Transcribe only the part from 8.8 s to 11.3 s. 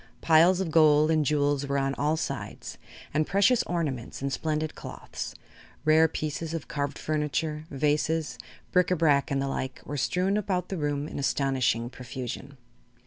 a brac and the like, were strewn about the room in